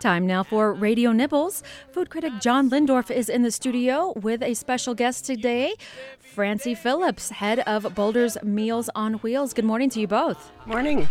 Time 0.00 0.26
now 0.26 0.42
for 0.42 0.72
Radio 0.72 1.12
Nibbles. 1.12 1.62
Food 1.92 2.10
critic 2.10 2.32
John 2.40 2.70
Lehndorff 2.70 3.10
is 3.10 3.28
in 3.28 3.42
the 3.42 3.50
studio 3.50 4.12
with 4.16 4.42
a 4.42 4.54
special 4.54 4.94
guest 4.94 5.24
today, 5.24 5.74
Francie 6.18 6.74
Phillips, 6.74 7.30
head 7.30 7.60
of 7.60 7.94
Boulder's 7.94 8.36
Meals 8.42 8.88
on 8.94 9.14
Wheels. 9.14 9.52
Good 9.52 9.64
morning 9.64 9.90
to 9.90 10.00
you 10.00 10.06
both. 10.06 10.50
Morning. 10.66 11.08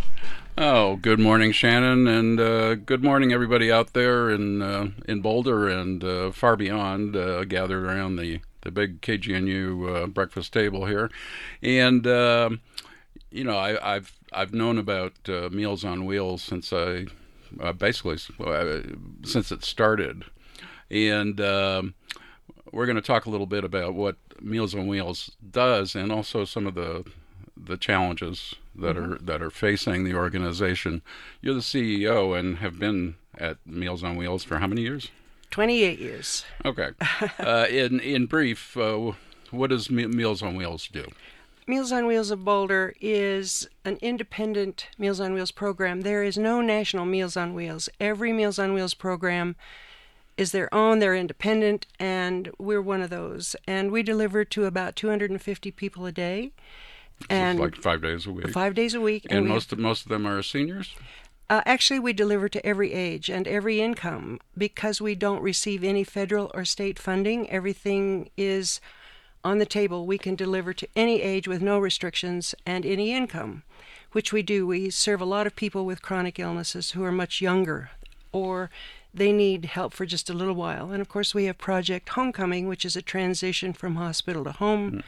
Oh, 0.58 0.96
good 0.96 1.18
morning, 1.18 1.52
Shannon, 1.52 2.06
and 2.06 2.40
uh, 2.40 2.74
good 2.74 3.02
morning, 3.02 3.32
everybody 3.32 3.72
out 3.72 3.92
there 3.92 4.30
in 4.30 4.60
uh, 4.60 4.90
in 5.06 5.20
Boulder 5.22 5.68
and 5.68 6.02
uh, 6.04 6.32
far 6.32 6.56
beyond, 6.56 7.16
uh, 7.16 7.44
gathered 7.44 7.84
around 7.84 8.16
the 8.16 8.40
the 8.62 8.70
big 8.70 9.00
KGNU 9.00 10.04
uh, 10.04 10.06
breakfast 10.06 10.52
table 10.52 10.86
here, 10.86 11.10
and 11.62 12.06
um, 12.06 12.60
you 13.30 13.44
know 13.44 13.56
I, 13.56 13.94
have 13.94 14.12
I've 14.32 14.52
known 14.52 14.76
about 14.76 15.14
uh, 15.28 15.48
Meals 15.50 15.84
on 15.84 16.04
Wheels 16.04 16.42
since 16.42 16.72
I 16.72 17.06
basically 17.76 18.18
since 19.24 19.52
it 19.52 19.64
started, 19.64 20.24
and 20.90 21.40
um, 21.40 21.94
we're 22.72 22.86
going 22.86 22.96
to 22.96 23.02
talk 23.02 23.26
a 23.26 23.30
little 23.30 23.46
bit 23.46 23.64
about 23.64 23.94
what 23.94 24.16
Meals 24.40 24.74
on 24.74 24.86
Wheels 24.86 25.32
does, 25.50 25.94
and 25.94 26.10
also 26.12 26.44
some 26.44 26.66
of 26.66 26.74
the 26.74 27.04
the 27.56 27.76
challenges 27.76 28.54
that 28.74 28.96
mm-hmm. 28.96 29.14
are 29.14 29.18
that 29.18 29.42
are 29.42 29.50
facing 29.50 30.04
the 30.04 30.14
organization. 30.14 31.02
You're 31.40 31.54
the 31.54 31.60
CEO 31.60 32.38
and 32.38 32.58
have 32.58 32.78
been 32.78 33.16
at 33.36 33.58
Meals 33.66 34.02
on 34.02 34.16
Wheels 34.16 34.44
for 34.44 34.58
how 34.58 34.66
many 34.66 34.82
years? 34.82 35.10
28 35.50 35.98
years. 35.98 36.44
Okay. 36.64 36.90
uh, 37.38 37.66
in 37.68 38.00
in 38.00 38.26
brief, 38.26 38.76
uh, 38.76 39.12
what 39.50 39.70
does 39.70 39.90
Meals 39.90 40.42
on 40.42 40.56
Wheels 40.56 40.88
do? 40.88 41.06
Meals 41.70 41.92
on 41.92 42.06
Wheels 42.08 42.32
of 42.32 42.44
Boulder 42.44 42.94
is 43.00 43.68
an 43.84 43.96
independent 44.02 44.88
Meals 44.98 45.20
on 45.20 45.32
Wheels 45.32 45.52
program. 45.52 46.00
There 46.00 46.24
is 46.24 46.36
no 46.36 46.60
national 46.60 47.04
Meals 47.04 47.36
on 47.36 47.54
Wheels. 47.54 47.88
Every 48.00 48.32
Meals 48.32 48.58
on 48.58 48.74
Wheels 48.74 48.92
program 48.92 49.54
is 50.36 50.50
their 50.50 50.72
own, 50.74 50.98
they're 50.98 51.14
independent, 51.14 51.86
and 52.00 52.50
we're 52.58 52.82
one 52.82 53.02
of 53.02 53.10
those. 53.10 53.54
And 53.68 53.92
we 53.92 54.02
deliver 54.02 54.44
to 54.46 54.64
about 54.64 54.96
250 54.96 55.70
people 55.70 56.06
a 56.06 56.12
day 56.12 56.50
and 57.28 57.60
like 57.60 57.76
five 57.76 58.02
days 58.02 58.26
a 58.26 58.32
week. 58.32 58.50
Five 58.50 58.74
days 58.74 58.94
a 58.94 59.00
week, 59.00 59.26
and, 59.30 59.38
and 59.38 59.48
most 59.48 59.72
of, 59.72 59.78
most 59.78 60.02
of 60.02 60.08
them 60.08 60.26
are 60.26 60.42
seniors. 60.42 60.96
Uh, 61.48 61.62
actually, 61.66 62.00
we 62.00 62.12
deliver 62.12 62.48
to 62.48 62.66
every 62.66 62.92
age 62.92 63.30
and 63.30 63.46
every 63.46 63.80
income 63.80 64.40
because 64.58 65.00
we 65.00 65.14
don't 65.14 65.40
receive 65.40 65.84
any 65.84 66.02
federal 66.02 66.50
or 66.52 66.64
state 66.64 66.98
funding. 66.98 67.48
Everything 67.48 68.28
is 68.36 68.80
on 69.44 69.58
the 69.58 69.66
table. 69.66 70.06
We 70.06 70.18
can 70.18 70.34
deliver 70.34 70.72
to 70.74 70.88
any 70.94 71.22
age 71.22 71.48
with 71.48 71.62
no 71.62 71.78
restrictions 71.78 72.54
and 72.66 72.84
any 72.84 73.12
income, 73.12 73.62
which 74.12 74.32
we 74.32 74.42
do. 74.42 74.66
We 74.66 74.90
serve 74.90 75.20
a 75.20 75.26
lot 75.26 75.46
of 75.46 75.56
people 75.56 75.86
with 75.86 76.02
chronic 76.02 76.38
illnesses 76.38 76.92
who 76.92 77.04
are 77.04 77.12
much 77.12 77.40
younger 77.40 77.90
or 78.32 78.70
they 79.12 79.32
need 79.32 79.64
help 79.64 79.92
for 79.92 80.06
just 80.06 80.30
a 80.30 80.34
little 80.34 80.54
while. 80.54 80.92
And 80.92 81.00
of 81.00 81.08
course, 81.08 81.34
we 81.34 81.46
have 81.46 81.58
Project 81.58 82.10
Homecoming, 82.10 82.68
which 82.68 82.84
is 82.84 82.94
a 82.94 83.02
transition 83.02 83.72
from 83.72 83.96
hospital 83.96 84.44
to 84.44 84.52
home. 84.52 84.90
Mm 84.92 85.02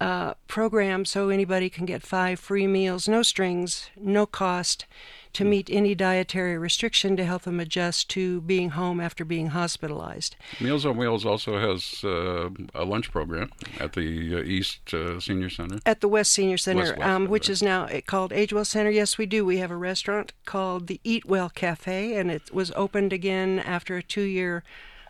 uh, 0.00 0.34
program 0.46 1.04
so 1.04 1.28
anybody 1.28 1.68
can 1.68 1.84
get 1.84 2.02
five 2.02 2.38
free 2.38 2.66
meals, 2.66 3.08
no 3.08 3.22
strings, 3.22 3.90
no 3.96 4.26
cost, 4.26 4.86
to 5.32 5.44
hmm. 5.44 5.50
meet 5.50 5.68
any 5.70 5.94
dietary 5.94 6.56
restriction 6.56 7.16
to 7.16 7.24
help 7.24 7.42
them 7.42 7.58
adjust 7.58 8.08
to 8.10 8.40
being 8.42 8.70
home 8.70 9.00
after 9.00 9.24
being 9.24 9.48
hospitalized. 9.48 10.36
Meals 10.60 10.86
on 10.86 10.96
Wheels 10.96 11.26
also 11.26 11.58
has 11.58 12.04
uh, 12.04 12.48
a 12.74 12.84
lunch 12.84 13.10
program 13.10 13.50
at 13.80 13.94
the 13.94 14.36
uh, 14.36 14.42
East 14.42 14.94
uh, 14.94 15.18
Senior 15.18 15.50
Center. 15.50 15.78
At 15.84 16.00
the 16.00 16.08
West 16.08 16.32
Senior 16.32 16.58
Center, 16.58 16.82
West, 16.82 16.98
West, 16.98 17.08
um, 17.08 17.26
which 17.26 17.50
is 17.50 17.62
now 17.62 17.88
called 18.06 18.32
Age 18.32 18.52
Well 18.52 18.64
Center. 18.64 18.90
Yes, 18.90 19.18
we 19.18 19.26
do. 19.26 19.44
We 19.44 19.58
have 19.58 19.70
a 19.70 19.76
restaurant 19.76 20.32
called 20.44 20.86
the 20.86 21.00
Eat 21.02 21.24
Well 21.24 21.50
Cafe, 21.50 22.16
and 22.16 22.30
it 22.30 22.54
was 22.54 22.70
opened 22.76 23.12
again 23.12 23.58
after 23.58 23.96
a 23.96 24.02
two 24.02 24.22
year 24.22 24.62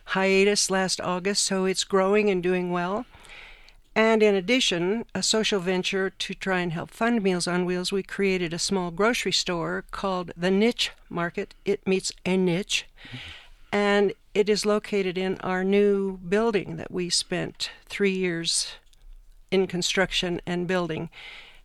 hiatus 0.05 0.71
last 0.71 0.99
August, 0.99 1.43
so 1.43 1.65
it's 1.65 1.83
growing 1.83 2.29
and 2.31 2.41
doing 2.41 2.71
well. 2.71 3.05
And 3.99 4.23
in 4.23 4.33
addition, 4.33 5.03
a 5.13 5.21
social 5.21 5.59
venture 5.59 6.09
to 6.09 6.33
try 6.33 6.61
and 6.61 6.71
help 6.71 6.89
fund 6.89 7.21
Meals 7.21 7.47
on 7.47 7.65
Wheels, 7.65 7.91
we 7.91 8.01
created 8.01 8.53
a 8.53 8.57
small 8.57 8.91
grocery 8.91 9.33
store 9.33 9.83
called 9.91 10.31
the 10.37 10.49
Niche 10.49 10.91
Market. 11.09 11.53
It 11.65 11.85
meets 11.85 12.13
a 12.25 12.37
niche. 12.37 12.85
And 13.73 14.13
it 14.33 14.47
is 14.47 14.65
located 14.65 15.17
in 15.17 15.37
our 15.41 15.65
new 15.65 16.15
building 16.15 16.77
that 16.77 16.91
we 16.91 17.09
spent 17.09 17.71
three 17.87 18.13
years 18.13 18.75
in 19.51 19.67
construction 19.67 20.39
and 20.45 20.65
building. 20.65 21.09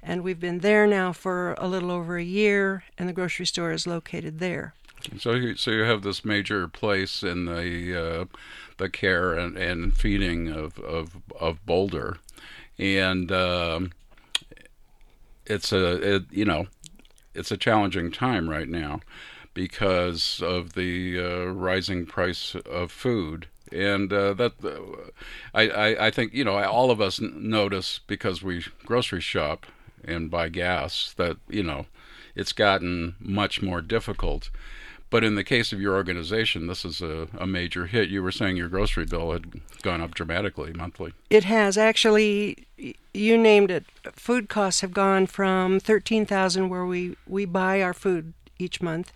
And 0.03 0.25
we've 0.25 0.41
been 0.41 0.59
there 0.59 0.89
now 0.89 1.13
for 1.13 1.55
a 1.59 1.69
little 1.69 1.93
over 1.93 2.17
a 2.17 2.25
year, 2.25 2.83
and 2.99 3.09
the 3.09 3.13
grocery 3.13 3.47
store 3.47 3.71
is 3.71 3.87
located 3.87 4.41
there. 4.41 4.75
So, 5.19 5.35
you, 5.35 5.55
so 5.55 5.71
you 5.71 5.83
have 5.83 6.03
this 6.03 6.25
major 6.25 6.67
place 6.67 7.23
in 7.23 7.45
the 7.45 8.23
uh, 8.23 8.25
the 8.77 8.89
care 8.89 9.35
and, 9.35 9.57
and 9.57 9.97
feeding 9.97 10.49
of, 10.49 10.79
of 10.79 11.17
of 11.39 11.65
Boulder, 11.67 12.19
and 12.79 13.31
um, 13.33 13.93
it's 15.47 15.73
a 15.73 16.17
it, 16.17 16.25
you 16.31 16.45
know 16.45 16.67
it's 17.35 17.51
a 17.51 17.57
challenging 17.57 18.11
time 18.11 18.49
right 18.49 18.69
now 18.69 19.01
because 19.55 20.43
of 20.43 20.73
the 20.75 21.19
uh, 21.19 21.45
rising 21.47 22.07
price 22.07 22.57
of 22.67 22.91
food. 22.91 23.47
And 23.73 24.13
uh, 24.13 24.35
that 24.35 24.53
uh, 24.65 25.11
I, 25.53 25.69
I, 25.69 26.07
I 26.07 26.11
think 26.11 26.35
you 26.35 26.45
know 26.45 26.63
all 26.63 26.91
of 26.91 27.01
us 27.01 27.21
notice 27.21 28.01
because 28.07 28.43
we 28.43 28.65
grocery 28.85 29.21
shop 29.21 29.67
and 30.05 30.31
buy 30.31 30.49
gas 30.49 31.15
that 31.17 31.39
you 31.49 31.63
know 31.63 31.87
it's 32.35 32.53
gotten 32.53 33.15
much 33.19 33.63
more 33.63 33.81
difficult 33.81 34.51
but 35.11 35.25
in 35.25 35.35
the 35.35 35.45
case 35.45 35.73
of 35.73 35.81
your 35.81 35.95
organization, 35.95 36.67
this 36.67 36.85
is 36.85 37.01
a, 37.01 37.29
a 37.39 37.47
major 37.47 37.87
hit. 37.87 38.09
You 38.09 38.23
were 38.23 38.33
saying 38.33 38.57
your 38.57 38.69
grocery 38.69 39.05
bill 39.05 39.33
had 39.33 39.61
gone 39.83 40.01
up 40.01 40.15
dramatically 40.15 40.73
monthly. 40.73 41.13
It 41.31 41.45
has 41.45 41.79
actually. 41.79 42.67
You 43.13 43.39
named 43.39 43.71
it. 43.71 43.87
Food 44.13 44.49
costs 44.49 44.81
have 44.81 44.93
gone 44.93 45.27
from 45.27 45.79
thirteen 45.79 46.27
thousand, 46.27 46.69
where 46.69 46.85
we 46.85 47.17
we 47.27 47.45
buy 47.45 47.81
our 47.81 47.95
food 47.95 48.35
each 48.59 48.81
month. 48.81 49.13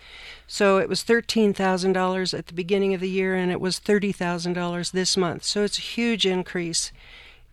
So 0.47 0.79
it 0.79 0.89
was 0.89 1.05
$13,000 1.05 2.39
at 2.39 2.47
the 2.47 2.53
beginning 2.53 2.95
of 2.95 3.01
the 3.01 3.09
year 3.09 3.35
and 3.35 3.53
it 3.53 3.61
was 3.61 3.79
$30,000 3.79 4.91
this 4.91 5.17
month. 5.17 5.45
So 5.45 5.63
it's 5.63 5.79
a 5.79 5.83
huge 5.83 6.27
increase 6.27 6.93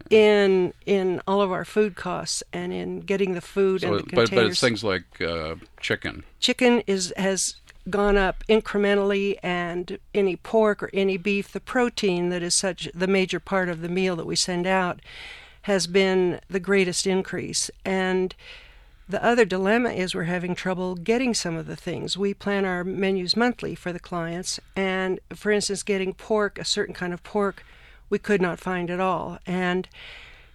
in 0.09 0.73
in 0.85 1.21
all 1.25 1.41
of 1.41 1.51
our 1.51 1.65
food 1.65 1.95
costs 1.95 2.43
and 2.53 2.71
in 2.71 2.99
getting 2.99 3.33
the 3.33 3.41
food 3.41 3.81
so 3.81 3.87
and 3.87 3.99
the 3.99 4.03
containers. 4.03 4.29
But, 4.29 4.35
but 4.35 4.45
it's 4.45 4.59
things 4.59 4.83
like 4.83 5.21
uh, 5.21 5.55
chicken. 5.79 6.23
Chicken 6.39 6.83
is 6.85 7.13
has 7.17 7.55
gone 7.89 8.17
up 8.17 8.43
incrementally 8.49 9.37
and 9.43 9.99
any 10.13 10.35
pork 10.35 10.81
or 10.81 10.89
any 10.93 11.17
beef 11.17 11.51
the 11.51 11.59
protein 11.59 12.29
that 12.29 12.41
is 12.41 12.55
such 12.55 12.89
the 12.93 13.07
major 13.07 13.39
part 13.39 13.69
of 13.69 13.81
the 13.81 13.89
meal 13.89 14.15
that 14.15 14.25
we 14.25 14.35
send 14.35 14.65
out 14.65 14.99
has 15.63 15.87
been 15.87 16.39
the 16.49 16.59
greatest 16.59 17.05
increase 17.05 17.69
and 17.83 18.35
the 19.07 19.23
other 19.23 19.45
dilemma 19.45 19.89
is 19.89 20.15
we're 20.15 20.23
having 20.23 20.55
trouble 20.55 20.95
getting 20.95 21.35
some 21.35 21.55
of 21.55 21.67
the 21.67 21.75
things. 21.75 22.17
We 22.17 22.33
plan 22.33 22.65
our 22.65 22.83
menus 22.83 23.35
monthly 23.35 23.75
for 23.75 23.93
the 23.93 23.99
clients, 23.99 24.59
and 24.75 25.19
for 25.31 25.51
instance, 25.51 25.83
getting 25.83 26.15
pork, 26.15 26.57
a 26.57 26.65
certain 26.65 26.95
kind 26.95 27.13
of 27.13 27.21
pork, 27.21 27.63
we 28.09 28.17
could 28.17 28.41
not 28.41 28.59
find 28.59 28.89
at 28.89 28.99
all. 28.99 29.37
And 29.45 29.87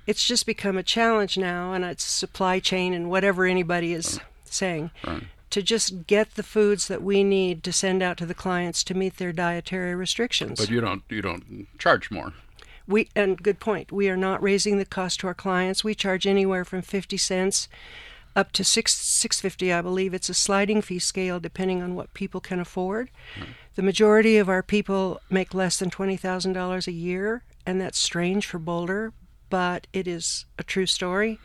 it's 0.05 0.25
just 0.25 0.47
become 0.47 0.77
a 0.77 0.83
challenge 0.83 1.39
now, 1.39 1.75
and 1.75 1.85
it's 1.85 2.03
supply 2.03 2.59
chain 2.59 2.93
and 2.93 3.09
whatever 3.09 3.45
anybody 3.45 3.93
is 3.93 4.19
saying. 4.45 4.91
Right 5.07 5.23
to 5.50 5.62
just 5.62 6.06
get 6.06 6.34
the 6.34 6.43
foods 6.43 6.88
that 6.88 7.03
we 7.03 7.25
need 7.25 7.62
to 7.65 7.72
send 7.72 8.03
out 8.03 8.16
to 8.19 8.27
the 8.27 8.34
clients 8.34 8.83
to 8.84 8.94
meet 8.94 9.16
their 9.16 9.33
dietary 9.33 9.94
restrictions. 9.94 10.59
But 10.61 10.71
you 10.71 10.81
don't 10.81 11.03
you 11.09 11.22
don't 11.22 11.66
charge 11.78 12.11
more. 12.11 12.33
We 12.87 13.09
and 13.15 13.43
good 13.43 13.60
point. 13.60 13.93
We 13.93 14.09
are 14.09 14.16
not 14.16 14.43
raising 14.43 14.78
the 14.78 14.84
cost 14.84 15.21
to 15.21 15.27
our 15.27 15.34
clients. 15.34 15.84
We 15.84 15.94
charge 15.94 16.27
anywhere 16.27 16.65
from 16.65 16.83
50 16.83 17.16
cents 17.16 17.69
up 18.37 18.53
to 18.53 18.65
6 18.65 18.93
650 18.94 19.72
I 19.72 19.83
believe 19.83 20.15
it's 20.15 20.28
a 20.28 20.34
sliding 20.34 20.83
fee 20.83 21.00
scale 21.00 21.41
depending 21.41 21.83
on 21.83 21.94
what 21.94 22.15
people 22.15 22.41
can 22.41 22.60
afford. 22.60 23.10
The 23.75 23.83
majority 23.83 24.36
of 24.36 24.48
our 24.48 24.63
people 24.63 25.21
make 25.30 25.54
less 25.54 25.78
than 25.78 25.91
$20,000 25.91 26.86
a 26.86 26.92
year 26.92 27.42
and 27.66 27.80
that's 27.80 27.98
strange 27.98 28.47
for 28.47 28.59
Boulder, 28.59 29.13
but 29.48 29.86
it 29.92 30.07
is 30.07 30.47
a 30.59 30.63
true 30.63 30.86
story. 30.86 31.39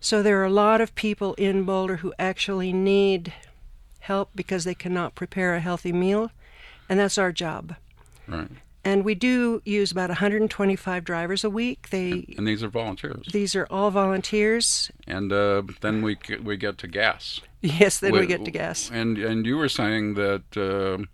So 0.00 0.22
there 0.22 0.40
are 0.40 0.44
a 0.44 0.50
lot 0.50 0.80
of 0.80 0.94
people 0.94 1.34
in 1.34 1.64
Boulder 1.64 1.96
who 1.96 2.12
actually 2.18 2.72
need 2.72 3.32
help 4.00 4.30
because 4.34 4.64
they 4.64 4.74
cannot 4.74 5.14
prepare 5.14 5.54
a 5.54 5.60
healthy 5.60 5.92
meal, 5.92 6.30
and 6.88 6.98
that's 6.98 7.18
our 7.18 7.32
job. 7.32 7.74
Right. 8.28 8.48
And 8.84 9.04
we 9.04 9.16
do 9.16 9.62
use 9.64 9.90
about 9.90 10.10
125 10.10 11.02
drivers 11.02 11.42
a 11.42 11.50
week. 11.50 11.88
They 11.90 12.12
and, 12.12 12.34
and 12.38 12.46
these 12.46 12.62
are 12.62 12.68
volunteers. 12.68 13.26
These 13.32 13.56
are 13.56 13.66
all 13.68 13.90
volunteers. 13.90 14.92
And 15.08 15.32
uh, 15.32 15.62
then 15.80 16.02
we 16.02 16.16
we 16.40 16.56
get 16.56 16.78
to 16.78 16.86
gas. 16.86 17.40
Yes, 17.62 17.98
then 17.98 18.12
we, 18.12 18.20
we 18.20 18.26
get 18.26 18.44
to 18.44 18.50
gas. 18.52 18.88
And 18.92 19.18
and 19.18 19.44
you 19.44 19.56
were 19.56 19.68
saying 19.68 20.14
that 20.14 20.56
uh, 20.56 21.04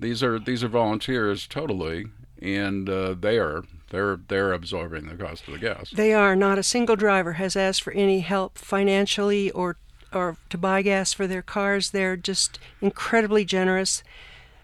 these 0.00 0.24
are 0.24 0.40
these 0.40 0.64
are 0.64 0.68
volunteers 0.68 1.46
totally, 1.46 2.06
and 2.44 2.88
uh, 2.88 3.14
they 3.18 3.38
are 3.38 3.64
they're 3.90 4.16
they're 4.28 4.52
absorbing 4.52 5.06
the 5.06 5.16
cost 5.16 5.48
of 5.48 5.54
the 5.54 5.58
gas. 5.58 5.90
They 5.90 6.12
are. 6.12 6.36
Not 6.36 6.58
a 6.58 6.62
single 6.62 6.96
driver 6.96 7.34
has 7.34 7.56
asked 7.56 7.82
for 7.82 7.92
any 7.92 8.20
help 8.20 8.58
financially 8.58 9.50
or 9.50 9.76
or 10.12 10.36
to 10.50 10.58
buy 10.58 10.82
gas 10.82 11.12
for 11.12 11.26
their 11.26 11.42
cars. 11.42 11.90
They're 11.90 12.16
just 12.16 12.58
incredibly 12.80 13.44
generous. 13.44 14.02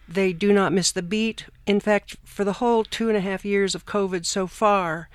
They 0.06 0.32
do 0.32 0.52
not 0.52 0.72
miss 0.72 0.92
the 0.92 1.02
beat. 1.02 1.46
In 1.66 1.80
fact, 1.80 2.16
for 2.24 2.44
the 2.44 2.54
whole 2.54 2.84
two 2.84 3.08
and 3.08 3.16
a 3.16 3.22
half 3.22 3.44
years 3.44 3.74
of 3.74 3.86
COVID 3.86 4.26
so 4.26 4.46
far, 4.46 5.08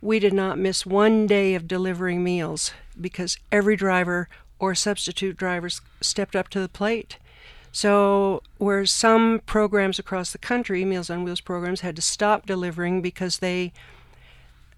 we 0.00 0.18
did 0.18 0.32
not 0.32 0.58
miss 0.58 0.86
one 0.86 1.26
day 1.26 1.54
of 1.54 1.68
delivering 1.68 2.22
meals 2.22 2.72
because 2.98 3.38
every 3.52 3.76
driver 3.76 4.28
or 4.58 4.74
substitute 4.74 5.36
drivers 5.36 5.80
stepped 6.00 6.36
up 6.36 6.48
to 6.48 6.60
the 6.60 6.68
plate. 6.68 7.18
So, 7.76 8.42
where 8.56 8.86
some 8.86 9.42
programs 9.44 9.98
across 9.98 10.32
the 10.32 10.38
country, 10.38 10.82
Meals 10.86 11.10
on 11.10 11.24
Wheels 11.24 11.42
programs, 11.42 11.82
had 11.82 11.94
to 11.96 12.00
stop 12.00 12.46
delivering 12.46 13.02
because 13.02 13.40
they 13.40 13.74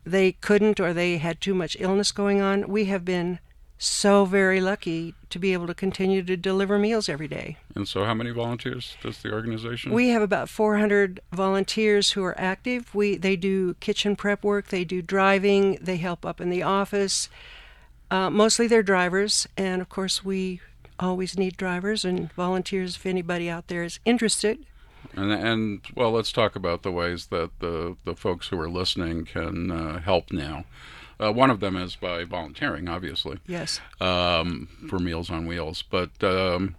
they 0.03 0.33
couldn't 0.33 0.81
or 0.81 0.93
they 0.93 1.19
had 1.19 1.41
too 1.41 1.55
much 1.55 1.77
illness 1.79 2.11
going 2.11 2.41
on, 2.41 2.67
we 2.67 2.87
have 2.87 3.05
been 3.05 3.39
so 3.79 4.25
very 4.25 4.61
lucky 4.61 5.15
to 5.31 5.39
be 5.39 5.53
able 5.53 5.69
to 5.69 5.75
continue 5.75 6.25
to 6.25 6.37
deliver 6.37 6.77
meals 6.77 7.09
every 7.09 7.29
day. 7.29 7.57
And 7.77 7.87
so, 7.87 8.03
how 8.03 8.15
many 8.15 8.31
volunteers 8.31 8.97
does 9.01 9.23
the 9.23 9.33
organization? 9.33 9.93
We 9.93 10.09
have 10.09 10.23
about 10.23 10.49
400 10.49 11.21
volunteers 11.31 12.11
who 12.11 12.25
are 12.25 12.35
active. 12.37 12.93
We 12.97 13.17
they 13.17 13.37
do 13.37 13.75
kitchen 13.75 14.17
prep 14.17 14.43
work, 14.43 14.71
they 14.71 14.83
do 14.83 15.03
driving, 15.03 15.79
they 15.81 15.99
help 15.99 16.27
up 16.27 16.41
in 16.41 16.51
the 16.51 16.65
office. 16.65 17.29
Uh, 18.11 18.29
mostly 18.29 18.67
they're 18.67 18.83
drivers, 18.83 19.47
and 19.57 19.81
of 19.81 19.89
course 19.89 20.25
we 20.25 20.63
always 20.99 21.39
need 21.39 21.57
drivers 21.57 22.05
and 22.05 22.33
volunteers 22.33 22.97
if 22.97 23.07
anybody 23.07 23.49
out 23.49 23.69
there 23.69 23.85
is 23.85 24.01
interested. 24.05 24.65
And, 25.15 25.33
and 25.33 25.81
well, 25.95 26.11
let's 26.11 26.33
talk 26.33 26.57
about 26.57 26.83
the 26.83 26.93
ways 26.93 27.27
that 27.27 27.51
the 27.61 27.97
the 28.05 28.15
folks 28.15 28.49
who 28.49 28.61
are 28.61 28.69
listening 28.69 29.25
can 29.25 29.71
uh, 29.71 30.01
help 30.01 30.33
now. 30.33 30.65
Uh, 31.21 31.33
one 31.33 31.51
of 31.51 31.61
them 31.61 31.77
is 31.77 31.97
by 31.97 32.25
volunteering, 32.25 32.89
obviously. 32.89 33.39
Yes. 33.47 33.81
Um, 34.01 34.69
for 34.89 34.99
Meals 34.99 35.31
on 35.31 35.47
Wheels, 35.47 35.83
but 35.83 36.11
um, 36.23 36.77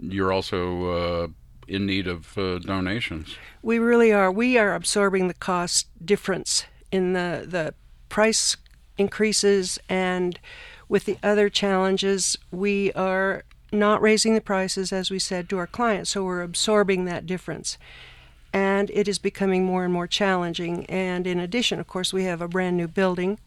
you're 0.00 0.32
also 0.32 0.90
uh, 0.90 1.28
in 1.68 1.86
need 1.86 2.08
of 2.08 2.36
uh, 2.36 2.58
donations. 2.58 3.36
We 3.62 3.78
really 3.78 4.12
are. 4.12 4.32
We 4.32 4.58
are 4.58 4.74
absorbing 4.74 5.28
the 5.28 5.34
cost 5.34 5.86
difference 6.04 6.64
in 6.90 7.12
the 7.12 7.44
the 7.46 7.74
price 8.08 8.56
increases 8.98 9.78
and 9.88 10.38
with 10.88 11.04
the 11.04 11.18
other 11.22 11.48
challenges, 11.48 12.36
we 12.50 12.92
are 12.92 13.44
not 13.72 14.00
raising 14.00 14.34
the 14.34 14.40
prices 14.40 14.92
as 14.92 15.10
we 15.10 15.18
said 15.18 15.48
to 15.48 15.58
our 15.58 15.66
clients, 15.66 16.10
so 16.10 16.24
we're 16.24 16.42
absorbing 16.42 17.04
that 17.04 17.26
difference. 17.26 17.78
And 18.52 18.90
it 18.90 19.08
is 19.08 19.18
becoming 19.18 19.64
more 19.64 19.84
and 19.84 19.92
more 19.92 20.06
challenging. 20.06 20.86
And 20.86 21.26
in 21.26 21.38
addition, 21.38 21.80
of 21.80 21.86
course, 21.86 22.12
we 22.12 22.24
have 22.24 22.40
a 22.40 22.48
brand 22.48 22.76
new 22.76 22.88
building, 22.88 23.38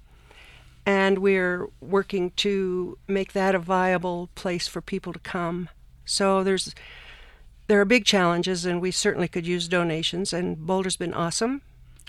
and 0.86 1.20
we're 1.20 1.68
working 1.82 2.32
to 2.38 2.98
make 3.08 3.34
that 3.34 3.56
a 3.56 3.60
viable 3.60 4.30
place 4.36 4.68
for 4.68 4.82
people 4.82 5.14
to 5.14 5.20
come. 5.20 5.70
So 6.06 6.44
there's 6.44 6.76
there 7.68 7.80
are 7.80 7.86
big 7.86 8.04
challenges, 8.04 8.66
and 8.66 8.82
we 8.82 8.90
certainly 8.92 9.28
could 9.28 9.46
use 9.46 9.68
donations. 9.68 10.34
And 10.34 10.58
Boulder's 10.58 10.98
been 10.98 11.14
awesome 11.14 11.62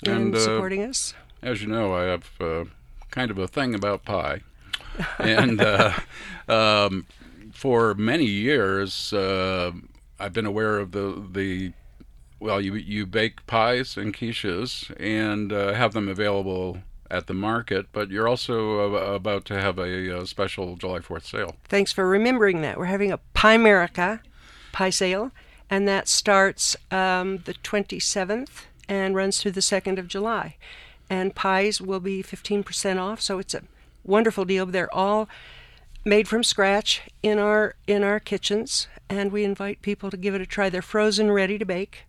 in 0.03 0.13
And, 0.13 0.35
uh, 0.35 0.41
supporting 0.41 0.83
us. 0.83 1.13
As 1.43 1.61
you 1.61 1.69
know, 1.69 1.95
I 1.95 2.05
have 2.05 2.31
uh, 2.41 2.65
kind 3.11 3.31
of 3.31 3.39
a 3.39 3.47
thing 3.47 3.75
about 3.75 4.05
pie, 4.05 4.41
and 5.19 5.61
uh, 5.61 5.93
um, 6.49 7.07
for 7.53 7.95
many 7.95 8.27
years, 8.27 9.13
uh, 9.13 9.73
I've 10.19 10.33
been 10.33 10.47
aware 10.47 10.79
of 10.79 10.93
the 10.93 11.25
the 11.31 11.73
well, 12.39 12.61
you 12.61 12.75
you 12.75 13.07
bake 13.07 13.47
pies 13.47 13.97
and 13.97 14.15
quiches 14.15 14.95
and 14.99 15.53
uh, 15.53 15.75
have 15.75 15.93
them 15.93 16.09
available 16.09 16.79
at 17.11 17.27
the 17.27 17.35
market, 17.35 17.87
but 17.93 18.09
you're 18.11 18.29
also 18.29 18.95
about 18.95 19.45
to 19.45 19.61
have 19.61 19.79
a, 19.79 20.21
uh 20.21 20.25
special 20.25 20.77
July 20.77 21.01
Fourth 21.01 21.27
sale. 21.27 21.57
Thanks 21.65 21.93
for 21.93 22.07
remembering 22.07 22.63
that. 22.63 22.79
We're 22.79 22.85
having 22.85 23.11
a 23.11 23.19
Pie 23.35 23.55
America 23.55 24.21
pie 24.73 24.91
sale, 24.91 25.33
and 25.69 25.89
that 25.89 26.09
starts 26.09 26.77
um, 26.91 27.39
the 27.39 27.55
27th 27.55 28.65
and 28.89 29.15
runs 29.15 29.41
through 29.41 29.53
the 29.53 29.61
2nd 29.61 29.99
of 29.99 30.09
July. 30.09 30.57
And 31.09 31.35
pies 31.35 31.81
will 31.81 32.01
be 32.01 32.23
15% 32.23 33.01
off, 33.01 33.21
so 33.21 33.39
it's 33.39 33.55
a 33.55 33.63
wonderful 34.05 34.45
deal. 34.45 34.67
They're 34.67 34.93
all 34.95 35.29
made 36.05 36.29
from 36.29 36.43
scratch 36.43 37.03
in 37.23 37.39
our 37.39 37.75
in 37.87 38.03
our 38.03 38.21
kitchens, 38.21 38.89
and 39.09 39.33
we 39.33 39.45
invite 39.45 39.83
people 39.83 40.11
to 40.11 40.17
give 40.17 40.35
it 40.35 40.41
a 40.41 40.47
try. 40.47 40.69
They're 40.69 40.83
frozen, 40.83 41.31
ready 41.31 41.59
to 41.59 41.65
bake. 41.65 42.05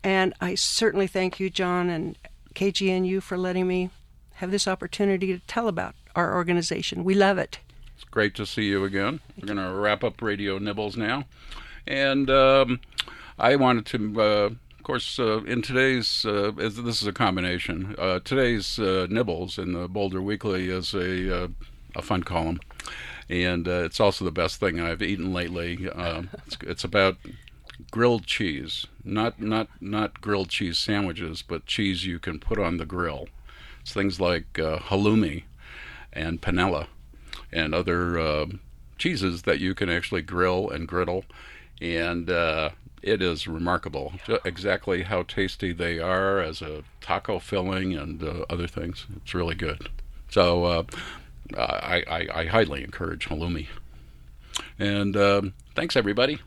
And 0.03 0.33
I 0.41 0.55
certainly 0.55 1.06
thank 1.06 1.41
you, 1.41 1.50
John 1.50 1.91
and 1.91 2.17
KGNU, 2.55 3.23
for 3.23 3.37
letting 3.37 3.67
me 3.67 3.91
have 4.35 4.50
this 4.50 4.69
opportunity 4.69 5.27
to 5.29 5.41
tell 5.47 5.69
about 5.69 5.95
our 6.15 6.35
organization. 6.35 7.05
We 7.05 7.15
love 7.15 7.37
it. 7.37 7.59
Great 8.19 8.35
to 8.35 8.47
see 8.47 8.65
you 8.65 8.82
again. 8.82 9.20
We're 9.37 9.47
going 9.55 9.65
to 9.65 9.73
wrap 9.73 10.03
up 10.03 10.20
Radio 10.20 10.59
Nibbles 10.59 10.97
now. 10.97 11.23
And 11.87 12.29
um, 12.29 12.81
I 13.38 13.55
wanted 13.55 13.87
to, 13.87 14.20
uh, 14.20 14.25
of 14.47 14.82
course, 14.82 15.20
uh, 15.20 15.44
in 15.44 15.62
today's, 15.62 16.26
uh, 16.26 16.50
this 16.56 17.00
is 17.00 17.06
a 17.06 17.12
combination. 17.12 17.94
Uh, 17.97 18.19
today's 18.19 18.76
uh, 18.81 19.06
Nibbles 19.09 19.56
in 19.56 19.73
the 19.73 19.87
Boulder 19.87 20.20
Weekly 20.20 20.69
is 20.69 20.94
a, 20.94 21.44
uh, 21.44 21.49
a 21.94 22.03
fun 22.03 22.25
column. 22.25 22.59
And 23.31 23.69
it's 23.69 24.00
also 24.00 24.25
the 24.25 24.32
best 24.32 24.59
thing 24.59 24.81
I've 24.81 25.00
eaten 25.00 25.32
lately. 25.32 25.88
Um, 25.88 26.31
it's, 26.44 26.56
it's 26.62 26.82
about 26.82 27.19
grilled 27.93 28.26
cheese, 28.26 28.85
not 29.05 29.41
not 29.41 29.69
not 29.81 30.21
grilled 30.21 30.49
cheese 30.49 30.76
sandwiches, 30.76 31.43
but 31.43 31.67
cheese 31.67 32.05
you 32.05 32.19
can 32.19 32.41
put 32.41 32.59
on 32.59 32.79
the 32.79 32.85
grill. 32.85 33.29
It's 33.81 33.93
things 33.93 34.19
like 34.19 34.59
uh, 34.59 34.81
halloumi 34.81 35.45
and 36.12 36.43
panela 36.43 36.88
and 37.52 37.75
other 37.75 38.19
uh, 38.19 38.47
cheeses 38.99 39.43
that 39.43 39.61
you 39.61 39.75
can 39.75 39.88
actually 39.88 40.23
grill 40.23 40.69
and 40.71 40.88
griddle, 40.88 41.25
and 41.81 42.31
uh, 42.31 42.71
it 43.02 43.23
is 43.23 43.47
remarkable 43.47 44.12
ju- 44.26 44.38
exactly 44.45 45.02
how 45.02 45.23
tasty 45.23 45.73
they 45.73 45.99
are 45.99 46.40
as 46.40 46.62
a 46.62 46.83
taco 47.00 47.38
filling 47.38 47.95
and 47.95 48.23
uh, 48.23 48.45
other 48.50 48.67
things. 48.67 49.07
It's 49.17 49.35
really 49.35 49.55
good. 49.55 49.88
So 50.31 50.64
uh, 50.64 50.83
I, 51.57 52.05
I, 52.09 52.28
I 52.40 52.47
highly 52.47 52.85
encourage 52.85 53.28
halloumi. 53.28 53.69
And 54.78 55.17
um, 55.17 55.55
thanks 55.75 55.97
everybody. 55.97 56.40